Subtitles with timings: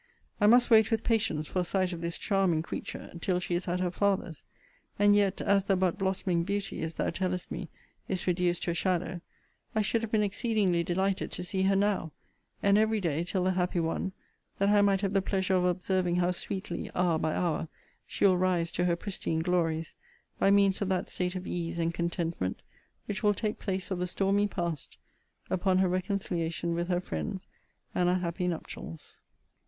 [0.39, 3.67] I must wait with patience for a sight of this charming creature, till she is
[3.67, 4.43] at her father's.
[4.97, 7.69] And yet, as the but blossoming beauty, as thou tellest me,
[8.07, 9.21] is reduced to a shadow,
[9.75, 12.13] I should have been exceedingly delighted to see her now,
[12.63, 14.13] and every day till the happy one;
[14.57, 17.67] that I might have the pleasure of observing how sweetly, hour by hour,
[18.07, 19.93] she will rise to her pristine glories,
[20.39, 22.63] by means of that state of ease and contentment,
[23.05, 24.97] which will take place of the stormy past,
[25.51, 27.47] upon her reconciliation with her friends,
[27.93, 29.17] and our happy nuptials.